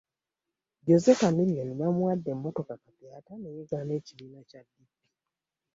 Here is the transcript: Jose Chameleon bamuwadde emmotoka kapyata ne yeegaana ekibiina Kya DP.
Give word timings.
Jose 0.87 1.11
Chameleon 1.19 1.69
bamuwadde 1.79 2.29
emmotoka 2.35 2.73
kapyata 2.83 3.33
ne 3.37 3.49
yeegaana 3.55 3.91
ekibiina 3.99 4.39
Kya 4.49 4.61
DP. 4.67 4.85